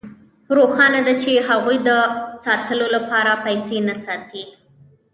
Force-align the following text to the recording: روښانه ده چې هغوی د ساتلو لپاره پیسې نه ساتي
روښانه 0.57 0.99
ده 1.07 1.13
چې 1.23 1.31
هغوی 1.49 1.77
د 1.87 1.89
ساتلو 2.43 2.85
لپاره 2.95 3.31
پیسې 3.45 3.77
نه 3.87 3.95
ساتي 4.05 4.43